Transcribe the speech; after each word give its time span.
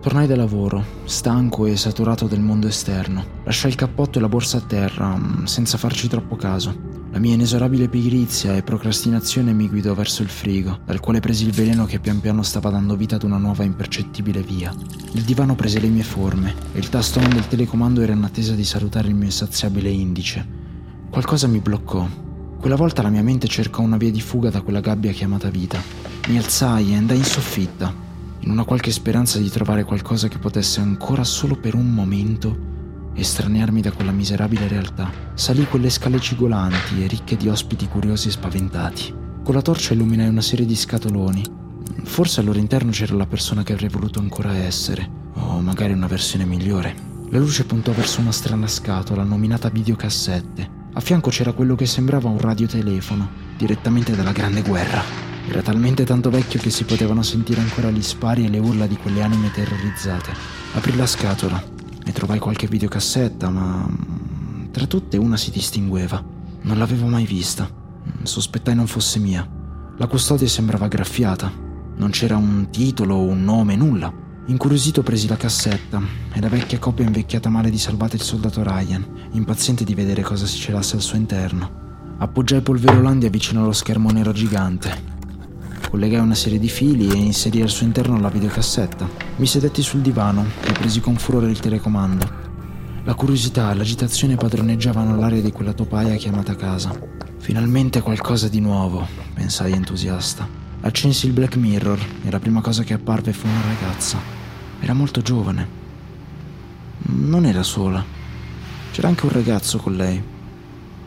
Tornai 0.00 0.28
da 0.28 0.36
lavoro, 0.36 0.84
stanco 1.06 1.66
e 1.66 1.76
saturato 1.76 2.28
del 2.28 2.38
mondo 2.38 2.68
esterno. 2.68 3.24
Lasciai 3.42 3.72
il 3.72 3.76
cappotto 3.76 4.18
e 4.18 4.20
la 4.20 4.28
borsa 4.28 4.58
a 4.58 4.60
terra, 4.60 5.16
mm, 5.16 5.44
senza 5.44 5.76
farci 5.76 6.06
troppo 6.06 6.36
caso. 6.36 6.72
La 7.10 7.18
mia 7.18 7.34
inesorabile 7.34 7.88
pigrizia 7.88 8.54
e 8.54 8.62
procrastinazione 8.62 9.52
mi 9.52 9.68
guidò 9.68 9.94
verso 9.94 10.22
il 10.22 10.28
frigo, 10.28 10.78
dal 10.84 11.00
quale 11.00 11.18
presi 11.18 11.44
il 11.44 11.52
veleno 11.52 11.84
che 11.84 11.98
pian 11.98 12.20
piano 12.20 12.44
stava 12.44 12.70
dando 12.70 12.94
vita 12.94 13.16
ad 13.16 13.24
una 13.24 13.38
nuova 13.38 13.64
impercettibile 13.64 14.40
via. 14.40 14.72
Il 15.12 15.22
divano 15.22 15.56
prese 15.56 15.80
le 15.80 15.88
mie 15.88 16.04
forme 16.04 16.54
e 16.72 16.78
il 16.78 16.88
tasto 16.88 17.18
del 17.18 17.48
telecomando 17.48 18.00
era 18.00 18.12
in 18.12 18.22
attesa 18.22 18.54
di 18.54 18.64
salutare 18.64 19.08
il 19.08 19.16
mio 19.16 19.24
insaziabile 19.24 19.88
indice. 19.88 20.46
Qualcosa 21.10 21.48
mi 21.48 21.58
bloccò. 21.58 22.06
Quella 22.60 22.76
volta 22.76 23.02
la 23.02 23.10
mia 23.10 23.22
mente 23.24 23.48
cercò 23.48 23.82
una 23.82 23.96
via 23.96 24.12
di 24.12 24.20
fuga 24.20 24.48
da 24.48 24.60
quella 24.60 24.80
gabbia 24.80 25.10
chiamata 25.10 25.50
vita. 25.50 25.82
Mi 26.28 26.36
alzai 26.36 26.92
e 26.92 26.96
andai 26.96 27.16
in 27.16 27.24
soffitta, 27.24 28.06
in 28.40 28.50
una 28.50 28.64
qualche 28.64 28.90
speranza 28.90 29.38
di 29.38 29.48
trovare 29.48 29.84
qualcosa 29.84 30.28
che 30.28 30.38
potesse 30.38 30.80
ancora 30.80 31.24
solo 31.24 31.56
per 31.56 31.74
un 31.74 31.92
momento 31.92 32.66
estraniarmi 33.14 33.80
da 33.80 33.92
quella 33.92 34.12
miserabile 34.12 34.68
realtà. 34.68 35.10
Salì 35.34 35.66
quelle 35.66 35.90
scale 35.90 36.20
cigolanti 36.20 37.02
e 37.02 37.06
ricche 37.06 37.36
di 37.36 37.48
ospiti 37.48 37.88
curiosi 37.88 38.28
e 38.28 38.32
spaventati. 38.32 39.14
Con 39.42 39.54
la 39.54 39.62
torcia 39.62 39.94
illuminai 39.94 40.28
una 40.28 40.40
serie 40.40 40.66
di 40.66 40.76
scatoloni. 40.76 41.42
Forse 42.04 42.40
al 42.40 42.46
loro 42.46 42.58
interno 42.58 42.90
c'era 42.90 43.14
la 43.14 43.26
persona 43.26 43.62
che 43.62 43.72
avrei 43.72 43.88
voluto 43.88 44.20
ancora 44.20 44.54
essere, 44.54 45.08
o 45.34 45.60
magari 45.60 45.92
una 45.92 46.06
versione 46.06 46.44
migliore. 46.44 46.94
La 47.30 47.38
luce 47.38 47.64
puntò 47.64 47.92
verso 47.92 48.20
una 48.20 48.32
strana 48.32 48.66
scatola 48.66 49.24
nominata 49.24 49.68
videocassette. 49.68 50.76
A 50.94 51.00
fianco 51.00 51.30
c'era 51.30 51.52
quello 51.52 51.74
che 51.74 51.86
sembrava 51.86 52.28
un 52.28 52.38
radiotelefono, 52.38 53.28
direttamente 53.56 54.14
dalla 54.14 54.32
Grande 54.32 54.62
Guerra. 54.62 55.27
Era 55.48 55.62
talmente 55.62 56.04
tanto 56.04 56.28
vecchio 56.28 56.60
che 56.60 56.70
si 56.70 56.84
potevano 56.84 57.22
sentire 57.22 57.60
ancora 57.60 57.90
gli 57.90 58.02
spari 58.02 58.44
e 58.44 58.48
le 58.50 58.58
urla 58.58 58.86
di 58.86 58.96
quelle 58.96 59.22
anime 59.22 59.50
terrorizzate. 59.50 60.32
Aprì 60.74 60.94
la 60.94 61.06
scatola 61.06 61.76
ne 62.08 62.14
trovai 62.14 62.38
qualche 62.38 62.66
videocassetta, 62.66 63.50
ma 63.50 63.86
mm, 63.86 64.70
tra 64.70 64.86
tutte 64.86 65.18
una 65.18 65.36
si 65.36 65.50
distingueva. 65.50 66.24
Non 66.62 66.78
l'avevo 66.78 67.06
mai 67.06 67.26
vista. 67.26 67.68
Sospettai 68.22 68.74
non 68.74 68.86
fosse 68.86 69.18
mia. 69.18 69.46
La 69.98 70.06
custodia 70.06 70.48
sembrava 70.48 70.88
graffiata. 70.88 71.52
Non 71.96 72.08
c'era 72.08 72.38
un 72.38 72.68
titolo, 72.70 73.20
un 73.20 73.44
nome, 73.44 73.76
nulla. 73.76 74.10
Incuriosito 74.46 75.02
presi 75.02 75.28
la 75.28 75.36
cassetta 75.36 76.00
e 76.32 76.40
la 76.40 76.48
vecchia 76.48 76.78
copia 76.78 77.04
invecchiata 77.04 77.50
male 77.50 77.68
di 77.68 77.78
Salvate 77.78 78.16
il 78.16 78.22
soldato 78.22 78.62
Ryan, 78.62 79.04
impaziente 79.32 79.84
di 79.84 79.94
vedere 79.94 80.22
cosa 80.22 80.46
si 80.46 80.56
celasse 80.56 80.96
al 80.96 81.02
suo 81.02 81.18
interno. 81.18 82.16
Appoggiai 82.16 82.62
polverolandia 82.62 83.28
vicino 83.28 83.60
allo 83.60 83.72
schermo 83.72 84.10
nero 84.10 84.32
gigante 84.32 85.16
Collegai 85.88 86.20
una 86.20 86.34
serie 86.34 86.58
di 86.58 86.68
fili 86.68 87.08
e 87.08 87.16
inserii 87.16 87.62
al 87.62 87.70
suo 87.70 87.86
interno 87.86 88.20
la 88.20 88.28
videocassetta. 88.28 89.08
Mi 89.36 89.46
sedetti 89.46 89.80
sul 89.80 90.02
divano 90.02 90.44
e 90.62 90.72
presi 90.72 91.00
con 91.00 91.16
furore 91.16 91.50
il 91.50 91.60
telecomando. 91.60 92.30
La 93.04 93.14
curiosità 93.14 93.70
e 93.70 93.74
l'agitazione 93.74 94.36
padroneggiavano 94.36 95.16
l'aria 95.16 95.40
di 95.40 95.50
quella 95.50 95.72
topaia 95.72 96.14
chiamata 96.16 96.54
casa. 96.56 96.92
Finalmente 97.38 98.02
qualcosa 98.02 98.48
di 98.48 98.60
nuovo, 98.60 99.06
pensai 99.32 99.72
entusiasta. 99.72 100.46
Accensi 100.82 101.24
il 101.24 101.32
Black 101.32 101.56
Mirror 101.56 101.98
e 102.22 102.30
la 102.30 102.38
prima 102.38 102.60
cosa 102.60 102.82
che 102.82 102.92
apparve 102.92 103.32
fu 103.32 103.46
una 103.46 103.62
ragazza. 103.62 104.18
Era 104.80 104.92
molto 104.92 105.22
giovane. 105.22 105.66
Non 106.98 107.46
era 107.46 107.62
sola. 107.62 108.04
C'era 108.92 109.08
anche 109.08 109.24
un 109.24 109.32
ragazzo 109.32 109.78
con 109.78 109.96
lei. 109.96 110.22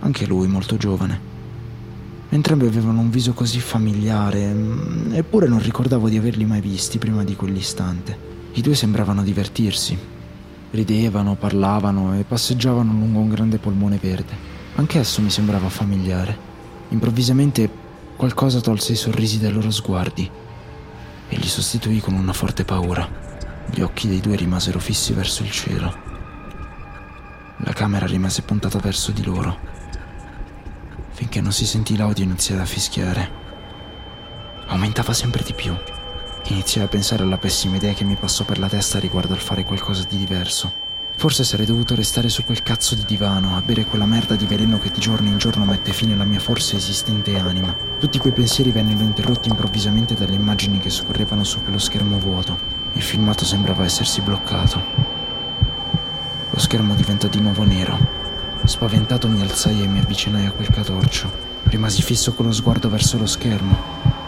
Anche 0.00 0.26
lui 0.26 0.48
molto 0.48 0.76
giovane. 0.76 1.33
Entrambi 2.34 2.66
avevano 2.66 2.98
un 2.98 3.10
viso 3.10 3.32
così 3.32 3.60
familiare, 3.60 4.52
mm, 4.52 5.12
eppure 5.12 5.46
non 5.46 5.62
ricordavo 5.62 6.08
di 6.08 6.16
averli 6.16 6.44
mai 6.44 6.60
visti 6.60 6.98
prima 6.98 7.22
di 7.22 7.36
quell'istante. 7.36 8.18
I 8.54 8.60
due 8.60 8.74
sembravano 8.74 9.22
divertirsi. 9.22 9.96
Ridevano, 10.72 11.36
parlavano 11.36 12.18
e 12.18 12.24
passeggiavano 12.24 12.90
lungo 12.90 13.20
un 13.20 13.28
grande 13.28 13.58
polmone 13.58 14.00
verde. 14.02 14.36
Anch'esso 14.74 15.22
mi 15.22 15.30
sembrava 15.30 15.68
familiare. 15.68 16.36
Improvvisamente 16.88 17.70
qualcosa 18.16 18.60
tolse 18.60 18.94
i 18.94 18.96
sorrisi 18.96 19.38
dai 19.38 19.52
loro 19.52 19.70
sguardi 19.70 20.28
e 21.28 21.36
li 21.36 21.46
sostituì 21.46 22.00
con 22.00 22.14
una 22.14 22.32
forte 22.32 22.64
paura. 22.64 23.08
Gli 23.70 23.80
occhi 23.80 24.08
dei 24.08 24.18
due 24.18 24.34
rimasero 24.34 24.80
fissi 24.80 25.12
verso 25.12 25.44
il 25.44 25.52
cielo. 25.52 25.96
La 27.58 27.72
camera 27.72 28.06
rimase 28.06 28.42
puntata 28.42 28.80
verso 28.80 29.12
di 29.12 29.22
loro 29.22 29.83
finché 31.34 31.40
non 31.40 31.52
si 31.52 31.66
sentì 31.66 31.96
l'audio 31.96 32.22
iniziare 32.22 32.62
a 32.62 32.64
fischiare. 32.64 33.30
Aumentava 34.66 35.12
sempre 35.12 35.42
di 35.42 35.52
più. 35.52 35.74
Iniziai 36.44 36.84
a 36.84 36.88
pensare 36.88 37.24
alla 37.24 37.38
pessima 37.38 37.74
idea 37.74 37.92
che 37.92 38.04
mi 38.04 38.14
passò 38.14 38.44
per 38.44 38.60
la 38.60 38.68
testa 38.68 39.00
riguardo 39.00 39.32
al 39.32 39.40
fare 39.40 39.64
qualcosa 39.64 40.04
di 40.08 40.16
diverso. 40.16 40.72
Forse 41.16 41.42
sarei 41.42 41.66
dovuto 41.66 41.96
restare 41.96 42.28
su 42.28 42.44
quel 42.44 42.62
cazzo 42.62 42.94
di 42.94 43.04
divano 43.04 43.56
a 43.56 43.62
bere 43.62 43.84
quella 43.84 44.06
merda 44.06 44.36
di 44.36 44.46
veleno 44.46 44.78
che 44.78 44.92
di 44.92 45.00
giorno 45.00 45.28
in 45.28 45.38
giorno 45.38 45.64
mette 45.64 45.92
fine 45.92 46.12
alla 46.12 46.24
mia 46.24 46.38
forse 46.38 46.76
esistente 46.76 47.36
anima. 47.36 47.74
Tutti 47.98 48.18
quei 48.18 48.32
pensieri 48.32 48.70
vennero 48.70 49.02
interrotti 49.02 49.48
improvvisamente 49.48 50.14
dalle 50.14 50.36
immagini 50.36 50.78
che 50.78 50.90
scorrevano 50.90 51.42
su 51.42 51.62
quello 51.62 51.78
schermo 51.78 52.16
vuoto. 52.18 52.56
Il 52.92 53.02
filmato 53.02 53.44
sembrava 53.44 53.84
essersi 53.84 54.20
bloccato. 54.20 54.80
Lo 56.50 56.58
schermo 56.60 56.94
diventò 56.94 57.26
di 57.26 57.40
nuovo 57.40 57.64
nero 57.64 58.23
Spaventato 58.66 59.28
mi 59.28 59.42
alzai 59.42 59.82
e 59.82 59.86
mi 59.86 59.98
avvicinai 59.98 60.46
a 60.46 60.50
quel 60.50 60.70
catorcio. 60.70 61.30
Rimasi 61.64 62.00
fisso 62.00 62.32
con 62.32 62.46
lo 62.46 62.52
sguardo 62.52 62.88
verso 62.88 63.18
lo 63.18 63.26
schermo, 63.26 63.76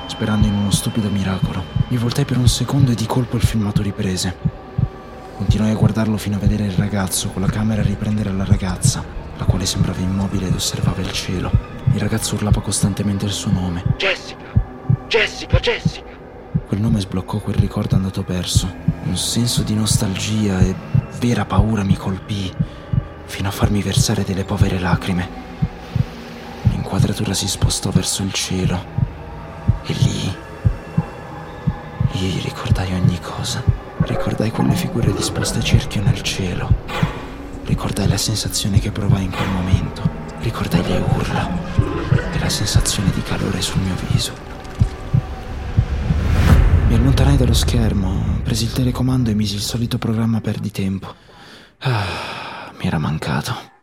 sperando 0.09 0.47
in 0.47 0.53
uno 0.53 0.71
stupido 0.71 1.09
miracolo. 1.09 1.65
Mi 1.89 1.97
voltai 1.97 2.27
per 2.27 2.37
un 2.37 2.47
secondo 2.47 2.91
e 2.91 2.95
di 2.95 3.07
colpo 3.07 3.37
il 3.37 3.43
filmato 3.43 3.81
riprese. 3.81 4.37
Continuai 5.39 5.71
a 5.73 5.77
guardarlo 5.77 6.19
fino 6.19 6.37
a 6.37 6.39
vedere 6.39 6.67
il 6.67 6.73
ragazzo 6.73 7.31
con 7.31 7.41
la 7.41 7.49
camera 7.49 7.81
riprendere 7.81 8.31
la 8.31 8.45
ragazza, 8.45 9.03
la 9.39 9.45
quale 9.47 9.65
sembrava 9.65 10.01
immobile 10.01 10.49
ed 10.49 10.55
osservava 10.55 11.01
il 11.01 11.13
cielo. 11.13 11.51
Il 11.95 12.01
ragazzo 12.01 12.35
urlava 12.35 12.61
costantemente 12.61 13.25
il 13.25 13.33
suo 13.33 13.51
nome. 13.51 13.85
Jessica! 13.97 14.53
Jessica, 15.09 15.59
Jessica! 15.59 16.11
Quel 16.67 16.81
nome 16.81 17.01
sbloccò 17.01 17.39
quel 17.39 17.57
ricordo 17.57 17.97
andato 17.97 18.23
perso. 18.23 18.71
Un 19.05 19.17
senso 19.17 19.63
di 19.63 19.75
nostalgia 19.75 20.61
e 20.61 20.75
vera 21.19 21.47
paura 21.47 21.85
mi 21.85 21.97
colpì 21.97 22.53
fino 23.27 23.49
a 23.49 23.51
farmi 23.51 23.83
versare 23.83 24.25
delle 24.25 24.45
povere 24.45 24.79
lacrime. 24.79 25.29
L'inquadratura 26.71 27.35
si 27.35 27.49
spostò 27.49 27.91
verso 27.91 28.23
il 28.23 28.33
cielo 28.33 28.85
e 29.85 29.93
lì, 29.93 30.37
lì 32.13 32.41
ricordai 32.41 32.93
ogni 32.95 33.21
cosa. 33.21 33.63
Ricordai 33.99 34.51
quelle 34.51 34.75
figure 34.75 35.13
disposte 35.13 35.59
a 35.59 35.63
cerchio 35.63 36.03
nel 36.03 36.23
cielo. 36.23 36.85
Ricordai 37.65 38.09
la 38.09 38.17
sensazione 38.17 38.79
che 38.79 38.93
provai 38.93 39.25
in 39.25 39.31
quel 39.31 39.49
momento. 39.49 40.03
Ricordai 40.41 40.83
le 40.87 40.99
urla 41.15 41.51
e 42.33 42.39
la 42.39 42.49
sensazione 42.49 43.11
di 43.11 43.23
calore 43.23 43.61
sul 43.61 43.81
mio 43.81 43.97
viso. 44.11 44.33
Mi 46.89 46.95
allontanai 46.95 47.37
dallo 47.37 47.53
schermo, 47.53 48.39
presi 48.45 48.65
il 48.65 48.73
telecomando 48.73 49.31
e 49.31 49.35
misi 49.35 49.57
il 49.57 49.63
solito 49.63 49.99
programma 49.99 50.41
perdi 50.41 50.71
tempo. 50.71 51.13
Ah 51.81 52.36
mi 52.79 52.87
era 52.87 52.99
mancato. 52.99 53.76